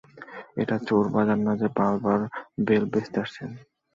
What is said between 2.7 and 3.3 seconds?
বেচতে